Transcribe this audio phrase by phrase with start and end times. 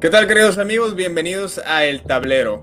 [0.00, 0.94] ¿Qué tal queridos amigos?
[0.94, 2.62] Bienvenidos a El Tablero.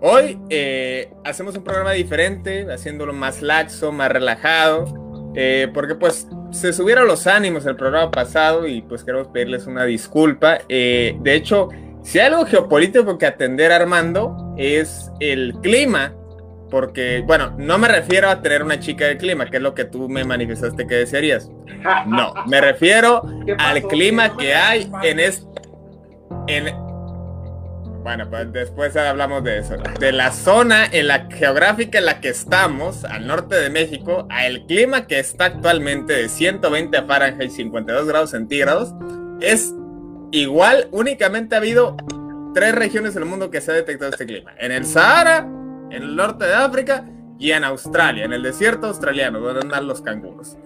[0.00, 6.72] Hoy eh, hacemos un programa diferente, haciéndolo más laxo, más relajado, eh, porque pues se
[6.72, 10.60] subieron los ánimos el programa pasado y pues queremos pedirles una disculpa.
[10.70, 11.68] Eh, de hecho,
[12.02, 16.14] si hay algo geopolítico que atender Armando es el clima,
[16.70, 19.84] porque bueno, no me refiero a tener una chica de clima, que es lo que
[19.84, 21.50] tú me manifestaste que desearías.
[22.06, 23.22] No, me refiero
[23.58, 25.55] al clima que hay en este
[28.06, 29.74] bueno, pues después hablamos de eso.
[29.98, 34.64] De la zona en la geográfica en la que estamos, al norte de México, el
[34.66, 38.94] clima que está actualmente de 120 Fahrenheit, 52 grados centígrados,
[39.40, 39.74] es
[40.30, 41.96] igual, únicamente ha habido
[42.54, 44.52] tres regiones del mundo que se ha detectado este clima.
[44.56, 45.38] En el Sahara,
[45.90, 47.04] en el norte de África
[47.40, 50.56] y en Australia, en el desierto australiano, donde andan los canguros.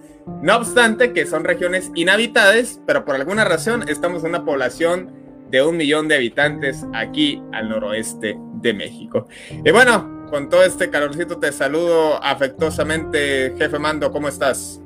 [0.43, 5.20] No obstante que son regiones inhabitadas, pero por alguna razón estamos en una población
[5.51, 9.27] de un millón de habitantes aquí al noroeste de México.
[9.49, 14.81] Y bueno, con todo este calorcito te saludo afectuosamente, jefe Mando, ¿cómo estás?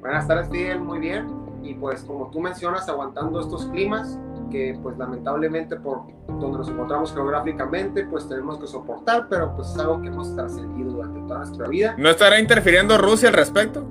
[0.00, 1.26] Buenas tardes, Fidel, muy bien.
[1.64, 4.18] Y pues como tú mencionas, aguantando estos climas
[4.50, 9.78] que pues lamentablemente por donde nos encontramos geográficamente pues tenemos que soportar, pero pues es
[9.78, 11.94] algo que hemos trascendido durante toda nuestra vida.
[11.98, 13.86] ¿No estará interfiriendo Rusia al respecto?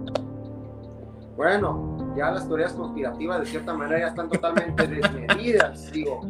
[1.36, 1.87] Bueno,
[2.18, 6.22] ya las teorías conspirativas de cierta manera ya están totalmente desmedidas, digo.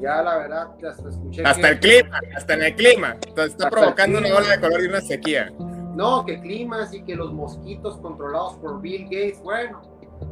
[0.00, 1.44] Ya la verdad, hasta escuché.
[1.44, 3.16] Hasta el clima, hasta en el clima.
[3.36, 5.52] está provocando una ola de color y una sequía.
[5.94, 9.42] No, que climas y que los mosquitos controlados por Bill Gates.
[9.42, 9.82] Bueno,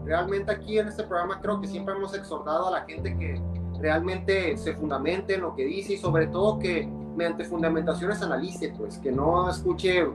[0.07, 3.39] realmente aquí en este programa creo que siempre hemos exhortado a la gente que
[3.79, 8.97] realmente se fundamente en lo que dice y sobre todo que mediante fundamentaciones analice, pues
[8.99, 10.07] que no escuche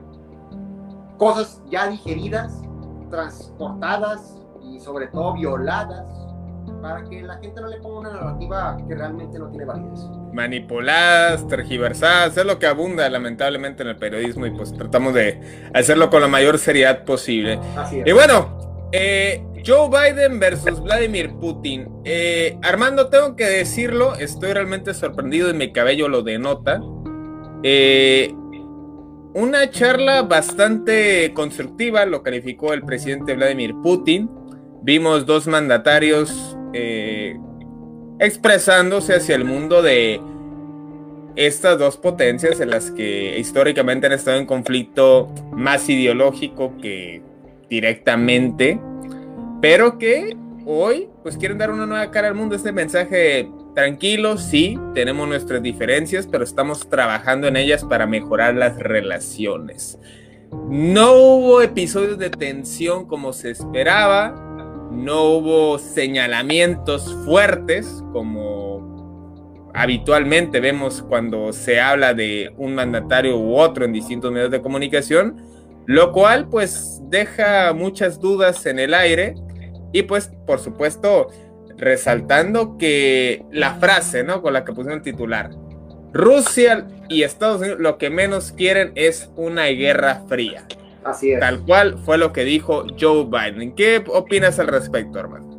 [1.17, 2.59] cosas ya digeridas,
[3.11, 4.42] transportadas
[4.73, 6.05] y sobre todo violadas
[6.81, 9.99] para que la gente no le ponga una narrativa que realmente no tiene validez.
[10.33, 16.09] Manipuladas, tergiversadas, es lo que abunda lamentablemente en el periodismo y pues tratamos de hacerlo
[16.09, 17.59] con la mayor seriedad posible.
[17.77, 18.07] Así es.
[18.07, 21.89] Y bueno, eh, Joe Biden versus Vladimir Putin.
[22.03, 26.81] Eh, Armando, tengo que decirlo, estoy realmente sorprendido y mi cabello lo denota.
[27.63, 28.33] Eh,
[29.35, 34.29] una charla bastante constructiva, lo calificó el presidente Vladimir Putin
[34.83, 37.39] vimos dos mandatarios eh,
[38.19, 40.21] expresándose hacia el mundo de
[41.35, 47.23] estas dos potencias en las que históricamente han estado en conflicto más ideológico que
[47.69, 48.79] directamente,
[49.61, 52.55] pero que hoy pues quieren dar una nueva cara al mundo.
[52.55, 58.77] Este mensaje tranquilo, sí, tenemos nuestras diferencias, pero estamos trabajando en ellas para mejorar las
[58.77, 59.97] relaciones.
[60.69, 64.52] No hubo episodios de tensión como se esperaba,
[64.93, 73.85] no hubo señalamientos fuertes como habitualmente vemos cuando se habla de un mandatario u otro
[73.85, 75.41] en distintos medios de comunicación,
[75.85, 79.35] lo cual pues deja muchas dudas en el aire
[79.91, 81.27] y pues por supuesto
[81.77, 84.41] resaltando que la frase, ¿no?
[84.41, 85.49] Con la que pusieron el titular,
[86.13, 90.67] Rusia y Estados Unidos lo que menos quieren es una guerra fría.
[91.05, 91.39] Así es.
[91.39, 93.73] Tal cual fue lo que dijo Joe Biden.
[93.75, 95.53] ¿Qué opinas al respecto, hermano?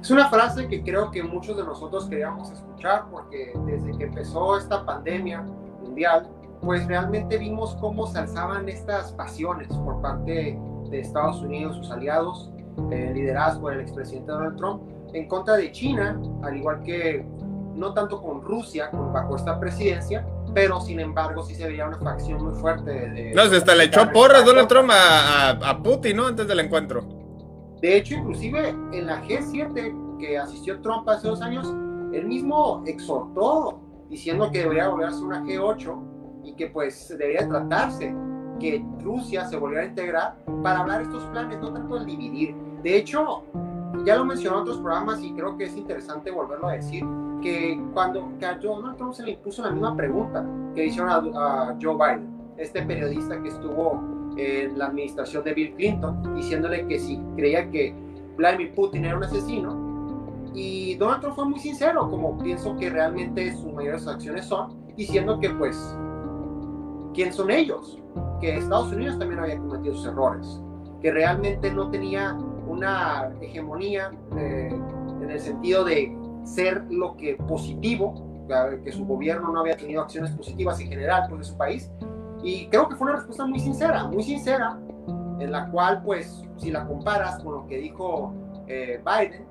[0.00, 4.56] Es una frase que creo que muchos de nosotros queríamos escuchar porque desde que empezó
[4.56, 5.42] esta pandemia
[5.82, 6.28] mundial,
[6.60, 10.56] pues realmente vimos cómo se alzaban estas pasiones por parte
[10.90, 12.52] de Estados Unidos, sus aliados,
[12.90, 14.82] eh, lideradas por el expresidente Donald Trump,
[15.12, 17.26] en contra de China, al igual que
[17.74, 20.26] no tanto con Rusia, bajo esta presidencia,
[20.56, 22.90] pero sin embargo sí se veía una facción muy fuerte.
[22.90, 26.28] De, no, se hasta le echó porras Donald Trump a, a, Putin, ¿no?
[26.28, 27.06] Antes del encuentro.
[27.82, 31.68] De hecho, inclusive en la G7 que asistió Trump hace dos años,
[32.14, 38.16] él mismo exhortó diciendo que debería volverse una G8 y que pues debería tratarse
[38.58, 42.54] que Rusia se volviera a integrar para hablar estos planes, no tanto el dividir.
[42.82, 43.44] De hecho,
[44.06, 47.04] ya lo mencionó en otros programas y creo que es interesante volverlo a decir,
[47.42, 50.44] que cuando que a Donald Trump se le impuso la misma pregunta
[50.74, 54.02] que hicieron a, Joe Biden, este periodista que estuvo
[54.36, 57.94] en la administración de Bill Clinton, diciéndole que si creía que
[58.36, 59.86] Vladimir Putin era un asesino,
[60.54, 65.38] y Donald Trump fue muy sincero, como pienso que realmente sus mayores acciones son, diciendo
[65.38, 65.96] que pues,
[67.14, 67.98] ¿quién son ellos?
[68.40, 70.60] Que Estados Unidos también había cometido sus errores,
[71.02, 72.34] que realmente no tenía
[72.66, 74.74] una hegemonía eh,
[75.22, 76.16] en el sentido de
[76.46, 78.46] ser lo que positivo,
[78.84, 81.90] que su gobierno no había tenido acciones positivas en general pues, de su país.
[82.42, 84.78] Y creo que fue una respuesta muy sincera, muy sincera,
[85.40, 88.32] en la cual, pues, si la comparas con lo que dijo
[88.68, 89.46] eh, Biden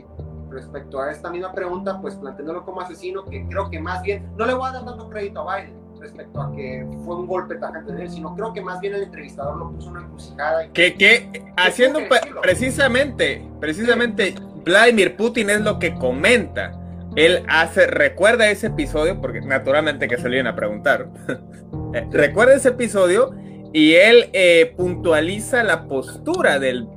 [0.49, 4.45] respecto a esta misma pregunta, pues planteándolo como asesino, que creo que más bien, no
[4.45, 7.93] le voy a dar tanto crédito a Biden respecto a que fue un golpe tajante
[7.93, 10.67] de él, sino creo que más bien el entrevistador lo puso una encrucijada.
[10.71, 11.99] Que, que haciendo
[12.41, 16.79] precisamente, precisamente, Vladimir Putin es lo que comenta
[17.15, 21.09] él hace, recuerda ese episodio, porque naturalmente que se le viene a preguntar,
[21.93, 23.33] eh, recuerda ese episodio
[23.73, 26.87] y él eh, puntualiza la postura del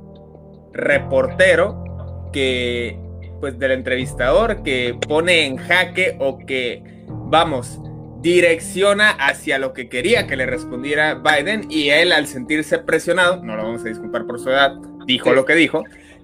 [0.73, 2.99] reportero que,
[3.39, 7.79] pues del entrevistador que pone en jaque o que, vamos,
[8.21, 13.55] direcciona hacia lo que quería que le respondiera Biden y él al sentirse presionado, no
[13.55, 14.73] lo vamos a disculpar por su edad,
[15.05, 15.83] dijo lo que dijo,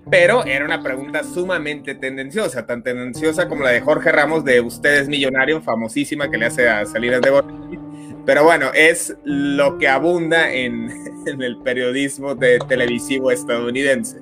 [0.10, 5.02] pero era una pregunta sumamente tendenciosa, tan tendenciosa como la de Jorge Ramos de Usted
[5.02, 7.80] es millonario, famosísima que le hace a Salinas de Gortari.
[8.26, 10.90] Pero bueno, es lo que abunda en,
[11.26, 14.22] el periodismo de televisivo estadounidense.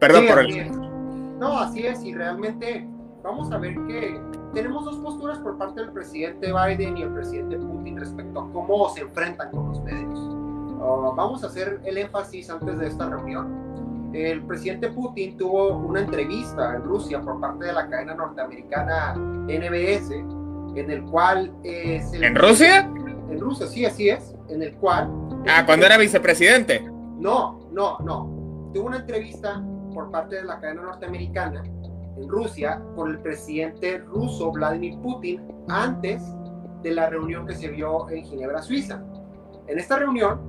[0.00, 0.70] Perdón por el...
[1.38, 2.86] No, así es, y realmente
[3.22, 4.20] vamos a ver que
[4.54, 8.88] tenemos dos posturas por parte del presidente Biden y el presidente Putin respecto a cómo
[8.90, 10.18] se enfrentan con los medios.
[10.80, 13.69] Ah, vamos a hacer el énfasis antes de esta reunión
[14.12, 20.10] el presidente Putin tuvo una entrevista en Rusia por parte de la cadena norteamericana NBS,
[20.74, 21.52] en el cual...
[21.64, 22.80] Eh, ¿En Rusia?
[23.30, 25.10] En Rusia, sí, así es, en el cual...
[25.48, 26.80] Ah, cuando era vicepresidente.
[27.18, 28.70] No, no, no.
[28.74, 29.62] Tuvo una entrevista
[29.94, 31.62] por parte de la cadena norteamericana
[32.16, 36.22] en Rusia con el presidente ruso Vladimir Putin antes
[36.82, 39.02] de la reunión que se vio en Ginebra, Suiza.
[39.66, 40.40] En esta reunión,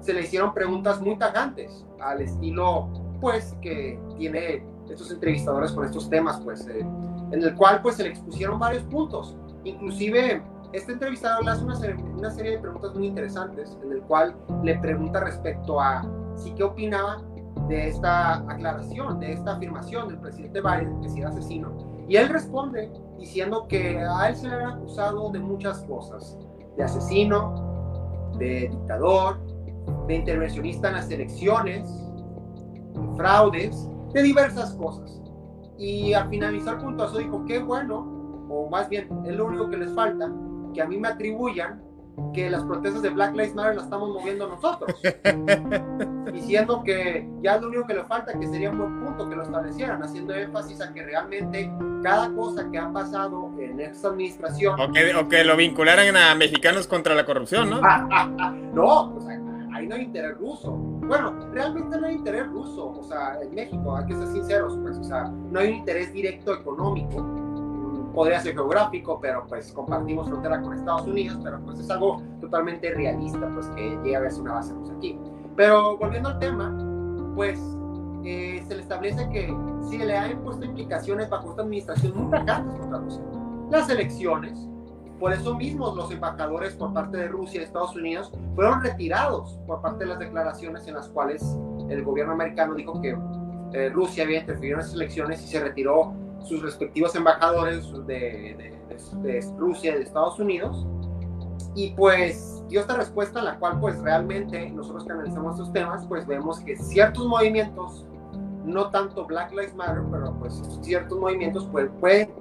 [0.00, 2.88] se le hicieron preguntas muy tajantes, al estilo,
[3.20, 8.04] pues, que tiene estos entrevistadores con estos temas, pues, eh, en el cual, pues, se
[8.04, 9.36] le expusieron varios puntos.
[9.64, 10.42] Inclusive,
[10.72, 15.20] este entrevistador le hace una serie, de preguntas muy interesantes, en el cual le pregunta
[15.20, 16.02] respecto a
[16.36, 17.22] si qué opinaba
[17.68, 21.72] de esta aclaración, de esta afirmación del presidente Biden, que si era asesino.
[22.08, 26.38] Y él responde diciendo que a él se le había acusado de muchas cosas,
[26.76, 29.38] de asesino, de dictador,
[30.06, 31.88] de intervencionista en las elecciones,
[32.92, 35.20] de fraudes, de diversas cosas.
[35.78, 39.92] Y al finalizar eso dijo, qué bueno, o más bien, es lo único que les
[39.94, 40.30] falta,
[40.74, 41.82] que a mí me atribuyan
[42.34, 45.00] que las protestas de Black Lives Matter las estamos moviendo nosotros.
[46.32, 49.36] Diciendo que ya es lo único que le falta, que sería un buen punto que
[49.36, 51.72] lo establecieran, haciendo énfasis a que realmente
[52.02, 54.78] cada cosa que ha pasado en esta administración...
[54.80, 57.80] O que, o que lo vincularan a mexicanos contra la corrupción, ¿no?
[58.74, 59.26] no, pues
[59.80, 60.72] ahí no hay interés ruso.
[60.72, 64.98] Bueno, realmente no hay interés ruso, o sea, en México, hay que ser sinceros, pues,
[64.98, 70.28] o sea, no hay un interés directo económico, mm, podría ser geográfico, pero pues compartimos
[70.28, 74.40] frontera con Estados Unidos, pero pues es algo totalamente realista, pues que llega a verse
[74.40, 75.18] una base rusa aquí.
[75.56, 76.72] Pero volviendo al tema,
[77.34, 77.58] pues
[78.24, 79.54] eh, se le establece que
[79.88, 83.22] si le han impuesto implicaciones bajo esta administración muy tajantes contra Rusia.
[83.70, 84.68] Las elecciones,
[85.20, 89.82] por eso mismo los embajadores por parte de Rusia y Estados Unidos fueron retirados por
[89.82, 91.42] parte de las declaraciones en las cuales
[91.90, 93.16] el gobierno americano dijo que
[93.74, 98.74] eh, Rusia había interferido en las elecciones y se retiró sus respectivos embajadores de,
[99.58, 100.86] Rusia y de Estados Unidos.
[101.74, 106.06] Y pues dio esta respuesta en la cual pues realmente nosotros que analizamos estos temas
[106.06, 108.06] pues vemos que ciertos movimientos,
[108.64, 112.32] no tanto Black Lives Matter, pero pues ciertos movimientos pues, pueden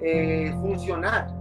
[0.00, 1.37] eh, funcionar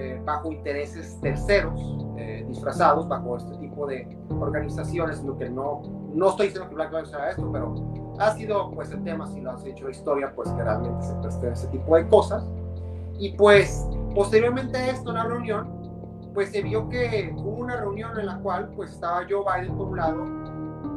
[0.00, 1.78] eh, bajo intereses terceros,
[2.16, 5.82] eh, disfrazados bajo este tipo de organizaciones, lo que no,
[6.14, 7.74] no estoy diciendo que Black Lives sea esto, pero
[8.18, 11.48] ha sido pues el tema, si lo has hecho historia, pues que realmente se presta
[11.48, 12.44] ese tipo de cosas.
[13.18, 15.68] Y pues posteriormente a esto, en la reunión,
[16.32, 19.88] pues se vio que hubo una reunión en la cual pues estaba Joe Biden por
[19.88, 20.24] un lado,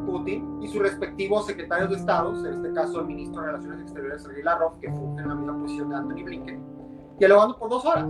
[0.05, 4.23] Putin y sus respectivos secretarios de Estado, en este caso el ministro de Relaciones Exteriores
[4.23, 6.63] Sergei Lavrov, que funge en la misma posición de Anthony Blinken,
[7.19, 8.09] dialogando por dos horas,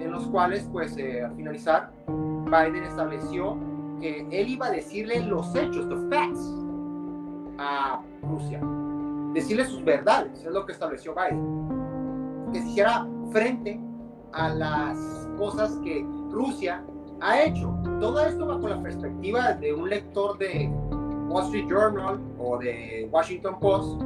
[0.00, 3.56] en los cuales pues eh, al finalizar Biden estableció
[4.00, 6.54] que él iba a decirle los hechos, the facts,
[7.58, 8.60] a Rusia,
[9.34, 13.80] decirle sus verdades, es lo que estableció Biden, que se hiciera frente
[14.32, 16.84] a las cosas que Rusia
[17.20, 17.74] ha hecho.
[18.00, 20.70] Todo esto bajo la perspectiva de un lector de
[21.28, 24.02] Wall Street Journal o de Washington Post,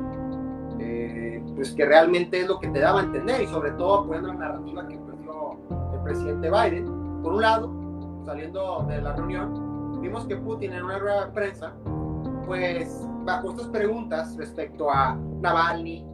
[0.80, 4.28] eh, pues que realmente es lo que te daba a entender y sobre todo apoyando
[4.28, 5.11] la narrativa que pues
[6.02, 6.86] presidente Biden.
[7.22, 7.70] Por un lado,
[8.24, 11.72] saliendo de la reunión, vimos que Putin en una rueda de prensa,
[12.46, 16.04] pues bajo estas preguntas respecto a Navalny,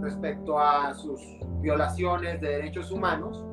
[0.00, 1.20] respecto a sus
[1.60, 3.44] violaciones de derechos humanos,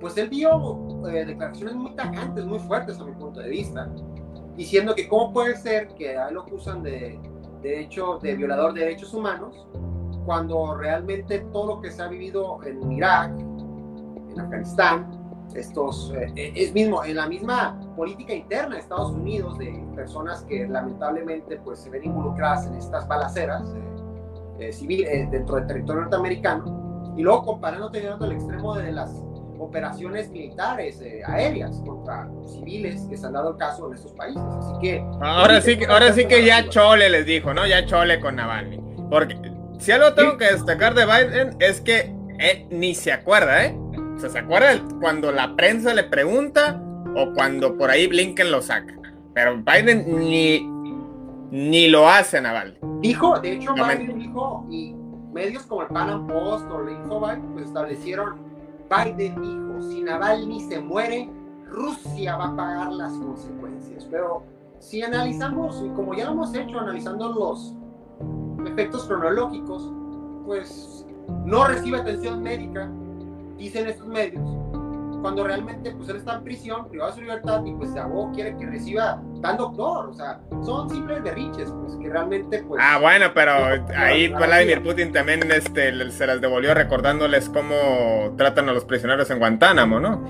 [0.00, 3.88] pues él dio eh, declaraciones muy tajantes, muy fuertes a mi punto de vista,
[4.56, 7.18] diciendo que cómo puede ser que a él lo acusan de,
[7.62, 9.66] de hecho de violador de derechos humanos,
[10.24, 13.30] cuando realmente todo lo que se ha vivido en Irak,
[14.30, 15.23] en Afganistán,
[15.54, 20.66] estos, eh, es mismo, en la misma política interna de Estados Unidos, de personas que
[20.66, 23.62] lamentablemente pues, se ven involucradas en estas balaceras
[24.58, 29.10] eh, civiles dentro del territorio norteamericano, y luego comparando teniendo el extremo de las
[29.58, 34.42] operaciones militares eh, aéreas contra civiles que se han dado el caso en estos países.
[34.42, 35.04] Así que.
[35.20, 37.66] Ahora sí que, ahora sí que ya Chole les dijo, ¿no?
[37.66, 38.80] Ya Chole con Navalny.
[39.08, 39.36] Porque
[39.78, 43.78] si algo tengo que destacar de Biden es que él ni se acuerda, ¿eh?
[44.14, 46.80] O sea, ¿se acuerda cuando la prensa le pregunta
[47.16, 48.94] o cuando por ahí Blinken lo saca?
[49.34, 50.60] Pero Biden ni,
[51.50, 52.78] ni lo hace a Navalny.
[53.00, 54.94] Dijo, de hecho, Biden dijo, y
[55.32, 58.54] medios como el Pan Am Post o el Infobae, pues establecieron
[58.88, 61.28] Biden dijo, si Navalny se muere,
[61.66, 64.06] Rusia va a pagar las consecuencias.
[64.10, 64.44] Pero
[64.78, 67.74] si analizamos, y como ya lo hemos hecho, analizando los
[68.66, 69.90] efectos cronológicos,
[70.44, 71.06] pues
[71.44, 72.90] no recibe atención médica,
[73.56, 74.42] dicen estos medios,
[75.24, 78.54] cuando realmente pues él está en prisión, privado de su libertad y pues abogado quiere
[78.58, 82.82] que reciba tal doctor, o sea, son simples berriches, pues que realmente pues...
[82.84, 83.52] Ah, bueno, pero
[83.96, 89.38] ahí Vladimir Putin también este, se las devolvió recordándoles cómo tratan a los prisioneros en
[89.38, 90.22] Guantánamo, ¿no?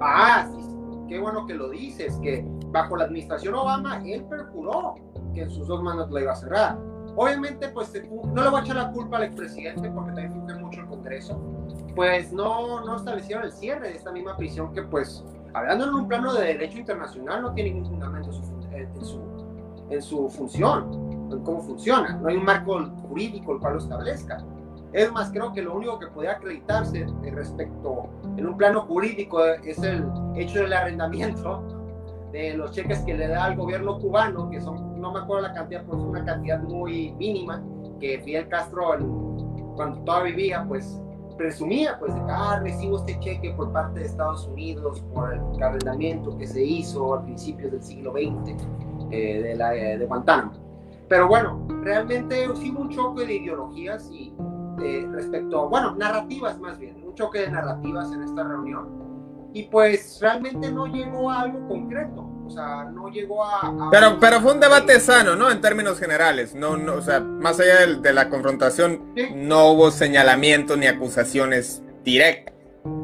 [0.00, 0.64] Ah, sí,
[1.08, 4.96] qué bueno que lo dices, que bajo la administración Obama él perjuró
[5.32, 6.76] que en sus dos manos lo iba a cerrar.
[7.14, 7.92] Obviamente, pues
[8.34, 11.59] no le voy a echar la culpa al expresidente porque también funge mucho el Congreso,
[11.94, 16.08] pues no, no establecieron el cierre de esta misma prisión que pues, hablando en un
[16.08, 18.30] plano de derecho internacional, no tiene ningún fundamento
[18.72, 19.20] en su,
[19.90, 22.12] en su, función, en cómo funciona.
[22.14, 24.44] No hay un marco jurídico el cual lo establezca.
[24.92, 29.78] Es más, creo que lo único que podría acreditarse respecto en un plano jurídico es
[29.82, 30.04] el
[30.34, 31.62] hecho del arrendamiento
[32.32, 35.54] de los cheques que le da al gobierno cubano, que son, no me acuerdo la
[35.54, 37.62] cantidad, pero es una cantidad muy mínima,
[38.00, 38.96] que Fidel Castro,
[39.76, 41.00] cuando todavía vivía, pues
[41.40, 45.62] presumía pues de que ah, recibo este cheque por parte de Estados Unidos por el
[45.62, 48.62] arrendamiento que se hizo a principios del siglo XX
[49.10, 50.52] eh, de, la, de Guantánamo.
[51.08, 54.34] Pero bueno, realmente sí hubo un choque de ideologías y
[54.82, 59.50] eh, respecto, bueno, narrativas más bien, un choque de narrativas en esta reunión.
[59.54, 63.88] Y pues realmente no llegó a algo concreto o sea, no llegó a...
[63.92, 65.50] pero, pero fue un debate sano, ¿no?
[65.50, 70.76] En términos generales, no, no o sea, más allá de, la confrontación, no hubo señalamientos
[70.76, 72.54] ni acusaciones directas.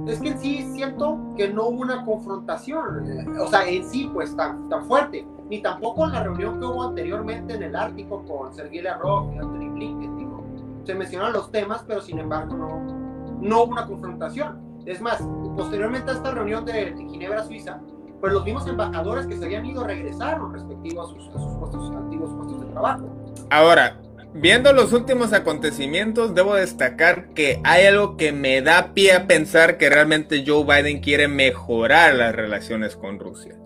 [0.09, 4.35] Es que sí siento que no hubo una confrontación, eh, o sea, en sí, pues
[4.37, 8.53] tan, tan fuerte, ni tampoco en la reunión que hubo anteriormente en el Ártico con
[8.53, 10.45] Sergei Lavrov y Anthony Blinken, digo,
[10.85, 14.67] se mencionan los temas, pero sin embargo no, no hubo una confrontación.
[14.87, 15.21] Es más,
[15.57, 17.81] posteriormente a esta reunión de Ginebra, Suiza,
[18.21, 22.61] pues los mismos embajadores que se habían ido regresaron respectivo a sus, puestos, antiguos puestos
[22.61, 23.09] de trabajo.
[23.51, 24.01] Ahora,
[24.35, 29.79] viendo los últimos acontecimientos, debo destacar que hay algo que me da pie a pensar
[29.79, 33.57] que realmente Joe Biden quiere mejorar las relaciones con Rusia.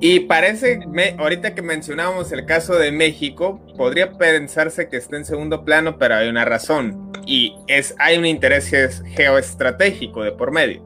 [0.00, 0.80] Y parece,
[1.18, 6.16] ahorita que mencionábamos el caso de México, podría pensarse que está en segundo plano, pero
[6.16, 7.10] hay una razón.
[7.26, 10.82] Y es, hay un interés geoestratégico de por medio.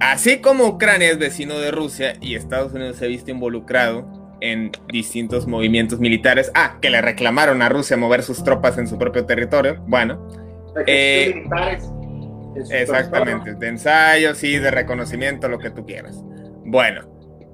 [0.00, 4.72] Así como Ucrania es vecino de Rusia y Estados Unidos se ha visto involucrado en
[4.92, 9.24] distintos movimientos militares, ah, que le reclamaron a Rusia mover sus tropas en su propio
[9.24, 10.28] territorio, bueno.
[10.86, 11.44] Eh,
[12.70, 16.16] exactamente, de ensayos y de reconocimiento, lo que tú quieras.
[16.64, 17.08] Bueno,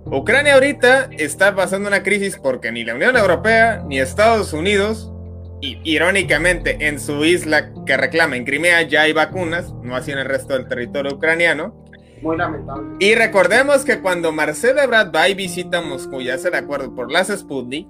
[0.06, 5.12] Ucrania ahorita está pasando una crisis porque ni la Unión Europea ni Estados Unidos,
[5.60, 10.18] y irónicamente en su isla que reclama en Crimea ya hay vacunas, no así en
[10.18, 11.79] el resto del territorio ucraniano,
[12.22, 12.96] Muy lamentable.
[12.98, 17.10] Y recordemos que cuando Marcelo Ebrard va y visita Moscú, ya se de acuerdo, por
[17.10, 17.88] las Sputnik,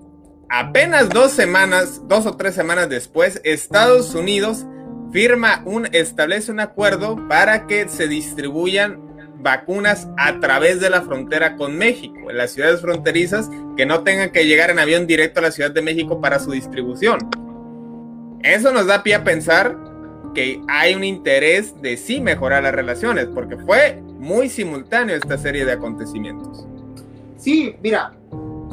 [0.48, 4.66] apenas dos semanas, dos o tres semanas después, Estados Unidos
[5.12, 9.10] firma un, establece un acuerdo para que se distribuyan
[9.42, 14.30] vacunas a través de la frontera con México, en las ciudades fronterizas que no tengan
[14.30, 17.18] que llegar en avión directo a la Ciudad de México para su distribución.
[18.42, 19.76] Eso nos da pie a pensar
[20.34, 25.64] que hay un interés de sí mejorar las relaciones, porque fue muy simultáneo esta serie
[25.64, 26.66] de acontecimientos.
[27.36, 28.12] Sí, mira,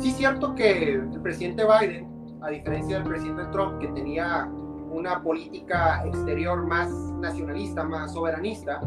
[0.01, 2.05] sí es cierto que el presidente Biden,
[2.41, 4.51] a diferencia del presidente Trump, que tenía
[4.91, 6.89] una política exterior más
[7.21, 8.81] nacionalista, más soberanista,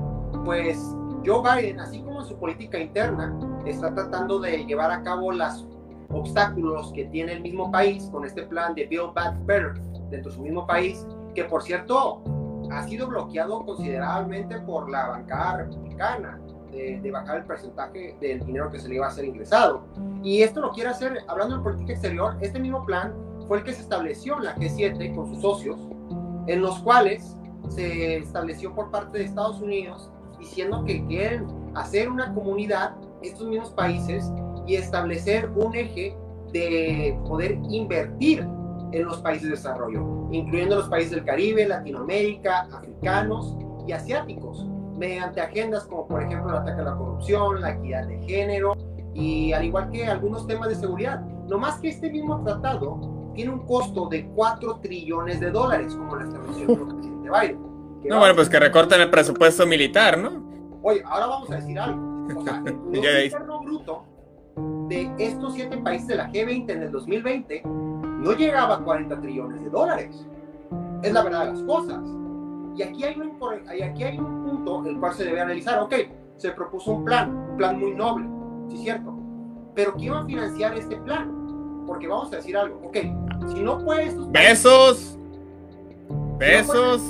[0.45, 0.79] pues
[1.25, 5.67] Joe Biden, así como su política interna, está tratando de llevar a cabo los
[6.11, 10.37] obstáculos que tiene el mismo país con este plan de Build Back Better dentro de
[10.37, 12.23] su mismo país, que por cierto
[12.71, 16.40] ha sido bloqueado considerablemente por la bancada republicana
[16.71, 19.85] de, bajar el porcentaje del dinero que se le iba a ser ingresado.
[20.23, 23.15] Y esto lo quiere hacer, hablando de política exterior, este mismo plan
[23.49, 25.79] fue el que se estableció en la G7 con sus socios,
[26.47, 27.37] en los cuales
[27.69, 33.71] se estableció por parte de Estados Unidos diciendo que quieren hacer una comunidad, estos mismos
[33.71, 34.31] países,
[34.67, 36.17] y establecer un eje
[36.53, 38.41] de poder invertir
[38.93, 44.67] en los países de desarrollo, incluyendo los países del Caribe, Latinoamérica, africanos y asiáticos,
[45.01, 48.77] mediante agendas como por ejemplo el ataque a la corrupción, la equidad de género
[49.15, 51.21] y al igual que algunos temas de seguridad.
[51.49, 56.17] No más que este mismo tratado tiene un costo de 4 trillones de dólares, como
[56.17, 57.71] lo estableció el presidente Biden.
[58.09, 60.43] No, bueno, pues que recorten el presupuesto militar, ¿no?
[60.83, 62.39] Oye, ahora vamos a decir algo.
[62.39, 64.05] O sea, el Producto Interno Bruto
[64.89, 69.63] de estos siete países de la G20 en el 2020 no llegaba a 40 trillones
[69.65, 70.27] de dólares.
[71.03, 72.20] Es la verdad de las cosas.
[72.77, 75.81] Y aquí hay un, aquí hay un punto el cual se debe analizar.
[75.81, 75.95] Ok,
[76.37, 78.27] se propuso un plan, un plan muy noble,
[78.69, 79.17] sí es cierto.
[79.75, 81.85] Pero ¿quién va a financiar este plan?
[81.87, 82.81] Porque vamos a decir algo.
[82.85, 82.97] Ok,
[83.53, 84.31] si no puede estos...
[84.31, 85.19] Besos.
[86.39, 87.03] Besos.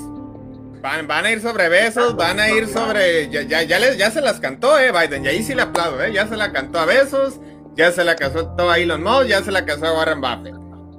[0.82, 3.28] Van, van, a ir sobre besos, van a ir sobre.
[3.28, 5.24] Ya, ya, ya, ya se las cantó, eh, Biden.
[5.24, 6.12] Y ahí sí le aplaudo, eh.
[6.12, 7.38] Ya se la cantó a besos,
[7.74, 10.54] ya se la casó a Elon Musk, ya se la casó a Warren Buffett.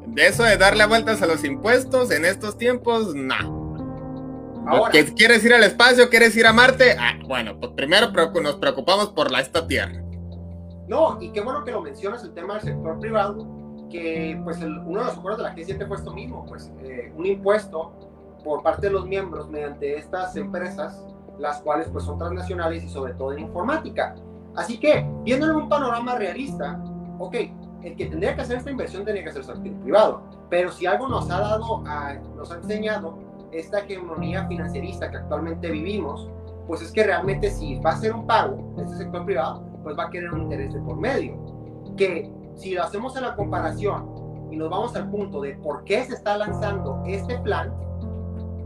[0.08, 3.61] De eso de darle vueltas a los impuestos en estos tiempos, no.
[5.16, 6.10] ¿Quieres ir al espacio?
[6.10, 6.96] ¿Quieres ir a Marte?
[7.00, 10.02] Ah, bueno, pues primero nos preocupamos por la, esta Tierra.
[10.88, 13.48] No, y qué bueno que lo mencionas el tema del sector privado,
[13.90, 17.26] que pues uno de los acuerdos de la G7 fue esto mismo, pues eh, un
[17.26, 17.94] impuesto
[18.44, 21.06] por parte de los miembros mediante estas empresas,
[21.40, 24.16] las cuales pues son transnacionales y sobre todo en informática.
[24.56, 26.82] Así que, viéndolo en un panorama realista,
[27.20, 27.36] ok,
[27.84, 30.86] el que tendría que hacer esta inversión tendría que ser el sector privado, pero si
[30.86, 36.30] algo nos ha dado, a, nos ha enseñado esta hegemonía financierista que actualmente vivimos,
[36.68, 40.06] pues es que realmente si va a ser un pago este sector privado, pues va
[40.06, 41.36] a querer un interés de por medio.
[41.98, 46.04] Que si lo hacemos en la comparación y nos vamos al punto de por qué
[46.06, 47.74] se está lanzando este plan,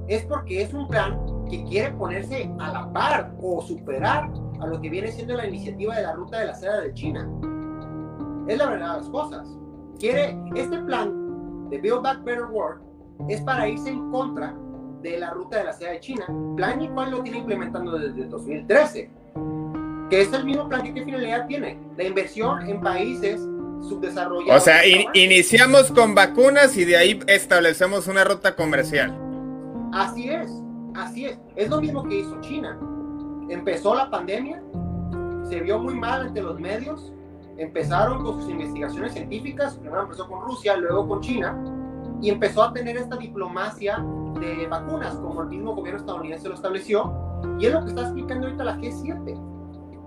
[0.08, 1.20] es porque es un plan
[1.50, 5.96] que quiere ponerse a la par o superar a lo que viene siendo la iniciativa
[5.96, 7.28] de la ruta de la seda de China.
[8.48, 9.48] Es la verdad de las cosas.
[10.00, 12.82] Quiere, este plan de Build Back Better World
[13.30, 14.56] es para irse en contra
[15.12, 18.26] de la ruta de la seda de China, plan y cual lo tiene implementando desde
[18.26, 19.10] 2013,
[20.10, 23.40] que es el mismo plan que qué finalidad tiene, la inversión en países
[23.88, 24.62] subdesarrollados.
[24.62, 24.82] O sea,
[25.14, 29.16] iniciamos con vacunas y de ahí establecemos una ruta comercial.
[29.94, 30.52] Así es,
[30.96, 31.38] así es.
[31.56, 32.78] Es lo mismo que hizo China.
[33.50, 34.62] Empezó la pandemia,
[35.48, 37.14] se vio muy mal ante los medios,
[37.58, 41.56] empezaron con sus investigaciones científicas, primero empezó con Rusia, luego con China,
[42.22, 44.04] y empezó a tener esta diplomacia
[44.40, 47.14] de vacunas, como el mismo gobierno estadounidense lo estableció,
[47.60, 49.56] y es lo que está explicando ahorita la G7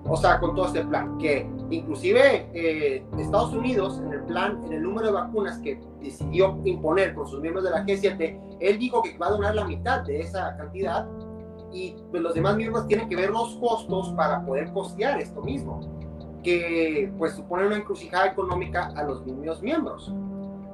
[0.09, 4.73] o sea, con todo este plan, que inclusive eh, Estados Unidos, en el plan, en
[4.73, 9.03] el número de vacunas que decidió imponer con sus miembros de la G7, él dijo
[9.03, 11.07] que va a donar la mitad de esa cantidad
[11.73, 15.81] y pues, los demás miembros tienen que ver los costos para poder costear esto mismo,
[16.43, 20.13] que pues supone una encrucijada económica a los mismos miembros.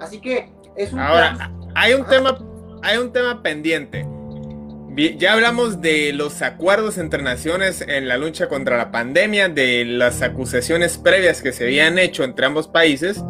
[0.01, 1.01] Así que es un...
[1.01, 2.39] Ahora, hay un tema,
[2.85, 4.07] hay un tema pendiente
[4.97, 10.23] ya hablamos de los acuerdos entre naciones en la lucha contra la pandemia, de las
[10.23, 13.23] acusaciones previas que se habían hecho entre ambos países,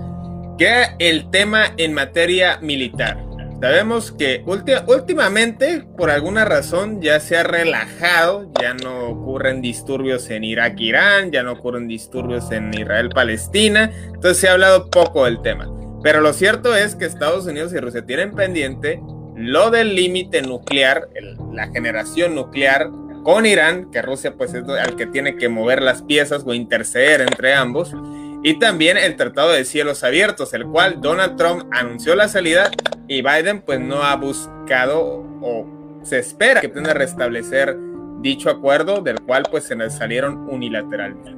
[0.58, 3.18] queda el tema en materia militar.
[3.60, 10.44] Sabemos que últimamente, por alguna razón, ya se ha relajado, ya no ocurren disturbios en
[10.44, 15.70] Irak-Irán, ya no ocurren disturbios en Israel-Palestina, entonces se ha hablado poco del tema.
[16.02, 19.00] Pero lo cierto es que Estados Unidos y Rusia tienen pendiente
[19.34, 21.08] lo del límite nuclear,
[21.52, 22.90] la generación nuclear
[23.22, 27.22] con Irán, que Rusia pues es el que tiene que mover las piezas o interceder
[27.22, 27.94] entre ambos,
[28.42, 32.70] y también el Tratado de Cielos Abiertos, el cual Donald Trump anunció la salida
[33.08, 35.66] y Biden pues no ha buscado o
[36.02, 37.76] se espera que pueda restablecer
[38.20, 41.34] dicho acuerdo del cual pues se salieron unilateralmente.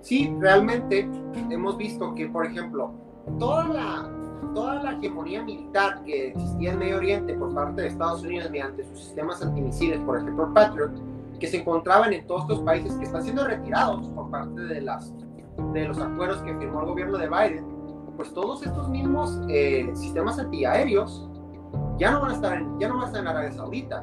[0.00, 1.08] Sí, realmente
[1.50, 2.92] hemos visto que, por ejemplo,
[3.38, 4.10] toda la,
[4.54, 8.84] toda la hegemonía militar que existía en Medio Oriente por parte de Estados Unidos mediante
[8.84, 10.92] sus sistemas antimisiles, por ejemplo Patriot,
[11.38, 15.12] que se encontraban en todos estos países que están siendo retirados por parte de, las,
[15.72, 17.64] de los acuerdos que firmó el gobierno de Biden,
[18.16, 21.26] pues todos estos mismos eh, sistemas antiaéreos
[21.98, 24.02] ya no van a estar en, ya no van a estar en Arabia Saudita.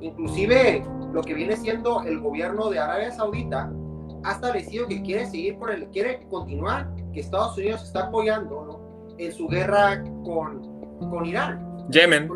[0.00, 3.72] Inclusive lo que viene siendo el gobierno de Arabia Saudita
[4.22, 8.83] ha establecido que quiere seguir por el, quiere continuar, que Estados Unidos está apoyando
[9.18, 10.62] en su guerra con,
[10.98, 11.74] con Irán.
[11.90, 12.28] Yemen.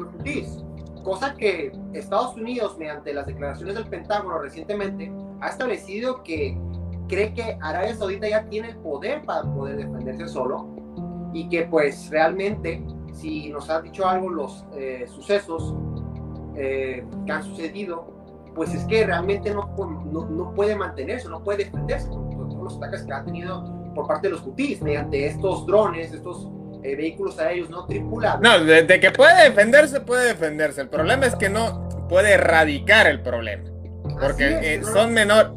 [1.02, 5.10] cosa que Estados Unidos, mediante las declaraciones del Pentágono recientemente,
[5.40, 6.58] ha establecido que
[7.08, 10.68] cree que Arabia Saudita ya tiene el poder para poder defenderse solo
[11.32, 15.74] y que pues realmente si nos ha dicho algo los eh, sucesos
[16.56, 18.18] eh, que han sucedido
[18.54, 23.04] pues es que realmente no, no, puede mantenerse, no puede defenderse con todos los ataques
[23.04, 23.64] que ha tenido
[23.94, 26.50] por parte de los hutíes mediante estos drones, estos
[26.82, 28.40] eh, vehículos aéreos no tripulados.
[28.40, 30.80] No, de, que puede defenderse, puede defenderse.
[30.80, 33.64] El problema es que no puede erradicar el problema.
[34.20, 35.54] Porque eh, son, menor,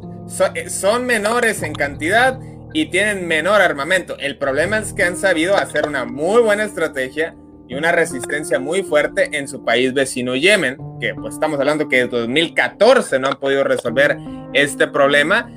[0.54, 2.38] eh, son menores en cantidad
[2.72, 4.16] y tienen menor armamento.
[4.18, 7.34] El problema es que han sabido hacer una muy buena estrategia
[7.68, 12.04] y una resistencia muy fuerte en su país vecino Yemen, que pues estamos hablando que
[12.04, 14.18] desde 2014 no han podido resolver
[14.52, 15.50] este problema,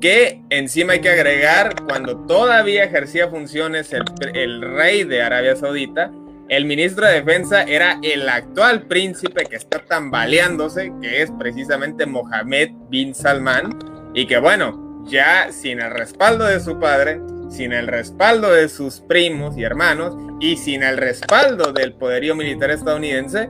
[0.00, 6.12] que encima hay que agregar cuando todavía ejercía funciones el, rey de Arabia Saudita,
[6.48, 12.70] el ministro de Defensa era el actual príncipe que está tambaleándose, que es precisamente Mohammed
[12.88, 13.76] bin Salman,
[14.14, 19.00] y que bueno, ya sin el respaldo de su padre, sin el respaldo de sus
[19.00, 23.48] primos y hermanos y sin el respaldo del poderío militar estadounidense,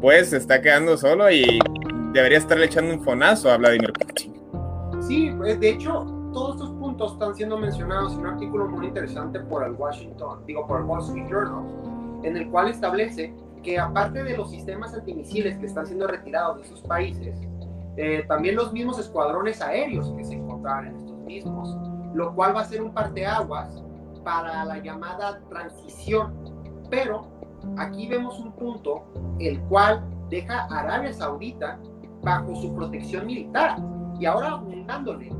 [0.00, 1.60] pues se está quedando solo y
[2.12, 4.41] debería estarle echando un fonazo a Vladimir Putin.
[5.12, 9.40] Sí, pues de hecho, todos estos puntos están siendo mencionados en un artículo muy interesante
[9.40, 11.66] por el Washington, digo, por el Wall Street Journal,
[12.22, 16.62] en el cual establece que aparte de los sistemas antimisiles que están siendo retirados de
[16.62, 17.38] esos países,
[17.98, 21.76] eh, también los mismos escuadrones aéreos que se encontraban en estos mismos
[22.14, 23.82] lo cual va a ser un parteaguas
[24.24, 26.32] para la llamada transición.
[26.88, 27.26] Pero
[27.76, 29.04] aquí vemos un punto
[29.40, 31.78] el cual deja a Arabia Saudita
[32.22, 33.76] bajo su protección militar.
[34.18, 35.32] Y ahora aumentándole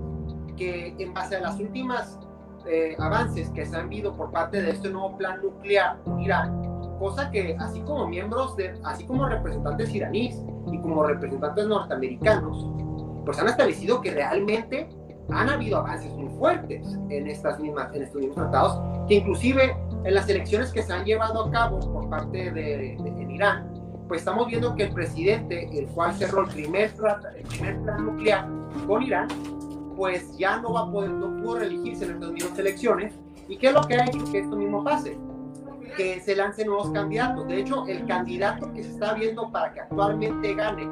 [0.56, 2.18] que en base a las últimas
[2.66, 6.62] eh, avances que se han visto por parte de este nuevo plan nuclear con Irán,
[6.98, 12.70] cosa que así como miembros de, así como representantes iraníes y como representantes norteamericanos,
[13.24, 14.88] pues han establecido que realmente
[15.30, 20.14] han habido avances muy fuertes en, estas mismas, en estos mismos tratados, que inclusive en
[20.14, 22.96] las elecciones que se han llevado a cabo por parte de,
[23.28, 23.72] Irán,
[24.06, 26.92] pues estamos viendo que el presidente, el cual cerró el primer,
[27.37, 29.28] el primer plan nuclear con Irán,
[29.96, 33.14] pues ya no va a poder, no pudo reelegirse en estas mismas elecciones.
[33.48, 35.18] ¿Y qué es lo que ha hecho que esto mismo pase?
[35.96, 37.46] Que se lancen nuevos candidatos.
[37.48, 40.88] De hecho, el candidato que se está viendo para que actualmente gane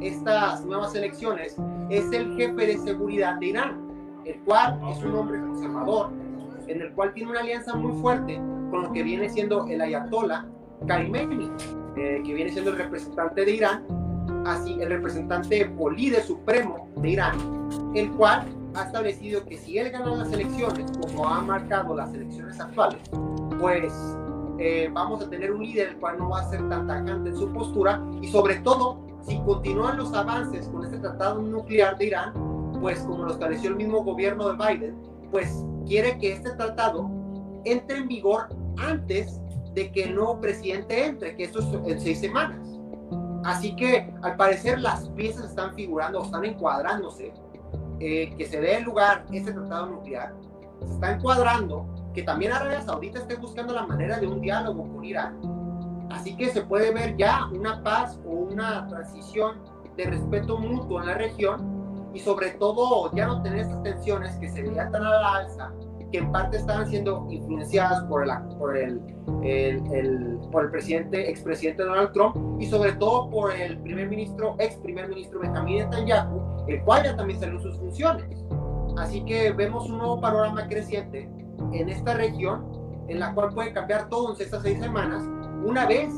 [0.00, 1.56] estas nuevas elecciones
[1.88, 3.80] es el jefe de seguridad de Irán,
[4.24, 6.10] el cual es un hombre conservador,
[6.66, 8.36] en el cual tiene una alianza muy fuerte
[8.70, 10.46] con lo que viene siendo el ayatollah
[10.86, 11.50] Khamenei,
[11.96, 13.84] eh, que viene siendo el representante de Irán,
[14.46, 17.36] así el representante o líder supremo de Irán,
[17.94, 22.58] el cual ha establecido que si él gana las elecciones, como ha marcado las elecciones
[22.58, 23.00] actuales,
[23.60, 23.92] pues
[24.58, 27.36] eh, vamos a tener un líder el cual no va a ser tan tajante en
[27.36, 32.32] su postura y sobre todo si continúan los avances con este tratado nuclear de Irán,
[32.80, 34.96] pues como lo estableció el mismo gobierno de Biden,
[35.30, 37.10] pues quiere que este tratado
[37.64, 39.40] entre en vigor antes
[39.74, 42.71] de que el nuevo presidente entre, que esto es en seis semanas.
[43.44, 47.32] Así que al parecer las piezas están figurando, están encuadrándose,
[48.00, 50.34] eh, que se dé lugar este tratado nuclear,
[50.80, 55.04] se está encuadrando que también Arabia Saudita esté buscando la manera de un diálogo con
[55.04, 55.40] Irán.
[56.10, 59.62] Así que se puede ver ya una paz o una transición
[59.96, 62.10] de respeto mutuo en la región.
[62.14, 65.72] Y sobre todo ya no tener estas tensiones que se veían tan a la alza,
[66.12, 69.00] que en parte estaban siendo influenciadas por el, por el,
[69.42, 74.76] el, por el presidente, expresidente Donald Trump y sobre todo por el primer ministro, ex
[74.76, 78.44] primer ministro Benjamin Netanyahu, el cual ya también salió sus funciones.
[78.98, 81.28] Así que vemos un nuevo panorama creciente
[81.72, 82.66] en esta región
[83.08, 85.24] en la cual puede cambiar todo en estas seis semanas
[85.64, 86.12] una vez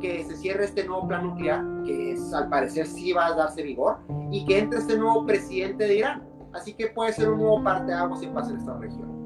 [0.00, 3.62] que se cierre este nuevo plan nuclear, que es, al parecer sí va a darse
[3.62, 3.98] vigor,
[4.30, 6.26] y que entre este nuevo presidente de Irán.
[6.52, 9.19] Así que puede ser un nuevo parte de agua si pasa en esta región.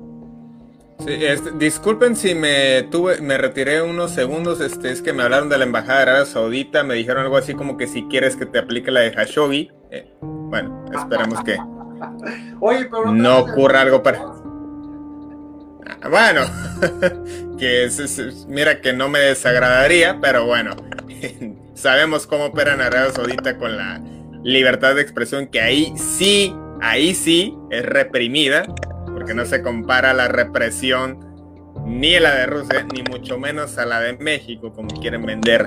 [1.01, 5.49] Sí, este, disculpen si me tuve, me retiré unos segundos, este, es que me hablaron
[5.49, 8.47] de la embajada de Arabia Saudita, me dijeron algo así como que si quieres que
[8.47, 11.59] te aplique la de Khashoggi, eh, bueno, esperemos que
[12.61, 14.19] Oye, pero no, ocurra algo para...
[15.87, 16.43] Ah, bueno,
[17.59, 17.89] que
[18.49, 20.75] mira que no me desagradaría, pero bueno,
[21.75, 24.01] sabemos cómo operan Arabia Saudita con la
[24.43, 28.67] libertad de expresión, que ahí sí, ahí sí es reprimida,
[29.25, 31.19] porque no se compara la represión
[31.87, 35.67] ni a la de Rusia, ni mucho menos a la de México, como quieren vender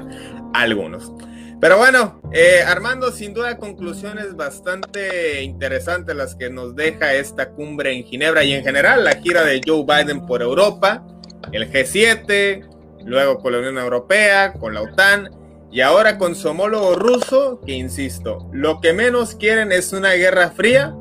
[0.54, 1.12] algunos.
[1.60, 7.94] Pero bueno, eh, Armando, sin duda conclusiones bastante interesantes las que nos deja esta cumbre
[7.94, 11.04] en Ginebra y en general la gira de Joe Biden por Europa,
[11.52, 12.64] el G7,
[13.06, 15.32] luego con la Unión Europea, con la OTAN
[15.72, 20.52] y ahora con su homólogo ruso, que insisto, lo que menos quieren es una guerra
[20.52, 20.96] fría.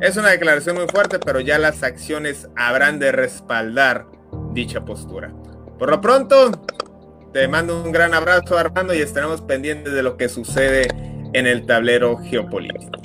[0.00, 4.06] Es una declaración muy fuerte, pero ya las acciones habrán de respaldar
[4.52, 5.32] dicha postura.
[5.78, 6.50] Por lo pronto,
[7.32, 10.88] te mando un gran abrazo, Armando, y estaremos pendientes de lo que sucede
[11.32, 12.98] en el tablero geopolítico.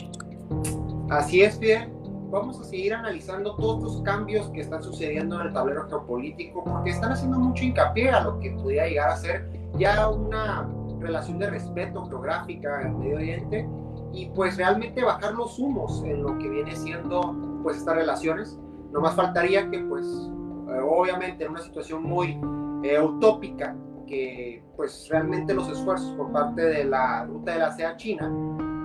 [1.10, 1.94] Así es, bien.
[2.32, 6.92] Vamos a seguir analizando todos los cambios que están sucediendo en el tablero geopolítico, porque
[6.92, 9.48] están haciendo mucho hincapié a lo que pudiera llegar a ser
[9.78, 10.68] ya una
[11.00, 13.68] relación de respeto geográfica en Medio Oriente
[14.14, 18.60] y pues realmente bajar los humos en lo que viene siendo pues estas relaciones.
[18.92, 22.40] No más faltaría que pues eh, obviamente en una situación muy
[22.84, 23.76] eh, utópica
[24.08, 28.32] que pues realmente los esfuerzos por parte de la ruta de la SEA China,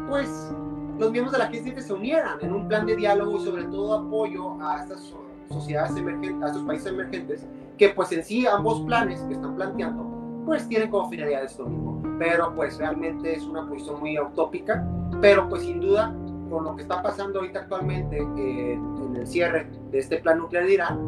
[0.09, 0.53] pues
[0.99, 3.95] los miembros de la G7 se unieran en un plan de diálogo y sobre todo
[3.95, 5.15] apoyo a estas
[5.49, 7.47] sociedades emergentes, a estos países emergentes,
[7.79, 10.05] que pues en sí ambos planes que están planteando,
[10.45, 12.03] pues tienen como finalidad esto mismo.
[12.19, 14.87] Pero pues realmente es una posición muy utópica,
[15.25, 16.15] pero pues sin duda
[16.51, 20.75] con lo que está pasando ahorita actualmente en el cierre de este plan nuclear de
[20.75, 20.99] Irán,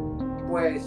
[0.48, 0.82] pues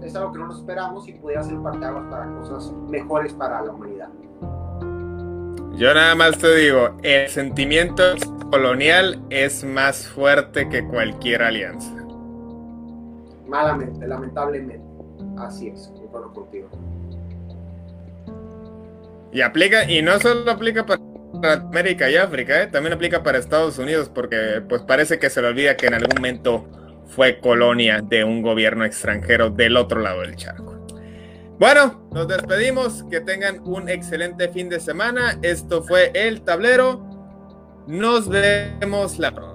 [0.00, 3.72] es algo que no nos esperamos y pudiera ser parteaguas para cosas mejores para la
[3.72, 4.10] humanidad.
[5.74, 8.04] Yo nada más te digo, el sentimiento
[8.52, 11.96] colonial es más fuerte que cualquier alianza.
[13.48, 14.86] Malamente, lamentablemente.
[15.36, 16.68] Así es, concuerdo contigo.
[19.32, 21.02] Y aplica, y no solo aplica para
[21.42, 22.66] América y África, ¿eh?
[22.66, 26.14] también aplica para Estados Unidos, porque pues parece que se le olvida que en algún
[26.16, 26.68] momento
[27.06, 30.72] fue colonia de un gobierno extranjero del otro lado del charco.
[31.58, 35.38] Bueno, nos despedimos, que tengan un excelente fin de semana.
[35.42, 37.04] Esto fue El Tablero.
[37.86, 39.51] Nos vemos la próxima.